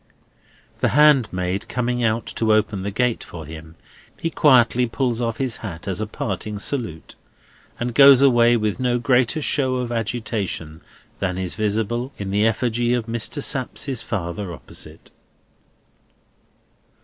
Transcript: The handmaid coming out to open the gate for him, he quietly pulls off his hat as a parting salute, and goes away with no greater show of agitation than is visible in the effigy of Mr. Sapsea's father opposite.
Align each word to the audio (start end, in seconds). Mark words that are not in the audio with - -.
The 0.79 0.97
handmaid 0.99 1.67
coming 1.69 2.03
out 2.03 2.25
to 2.37 2.51
open 2.55 2.81
the 2.81 2.89
gate 2.89 3.23
for 3.23 3.45
him, 3.45 3.75
he 4.17 4.31
quietly 4.31 4.87
pulls 4.87 5.21
off 5.21 5.37
his 5.37 5.57
hat 5.57 5.87
as 5.87 6.01
a 6.01 6.07
parting 6.07 6.57
salute, 6.57 7.13
and 7.79 7.93
goes 7.93 8.23
away 8.23 8.57
with 8.57 8.79
no 8.79 8.97
greater 8.97 9.43
show 9.43 9.75
of 9.75 9.91
agitation 9.91 10.81
than 11.19 11.37
is 11.37 11.53
visible 11.53 12.11
in 12.17 12.31
the 12.31 12.47
effigy 12.47 12.95
of 12.95 13.05
Mr. 13.05 13.43
Sapsea's 13.43 14.01
father 14.01 14.51
opposite. 14.51 15.11